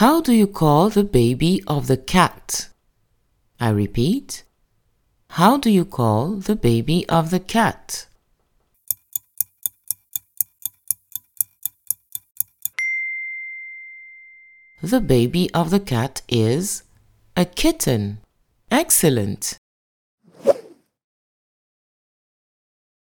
[0.00, 2.70] How do you call the baby of the cat?
[3.60, 4.44] I repeat.
[5.36, 8.06] How do you call the baby of the cat?
[14.80, 16.82] The baby of the cat is
[17.36, 18.20] a kitten.
[18.70, 19.59] Excellent.